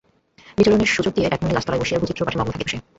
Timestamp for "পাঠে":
2.25-2.37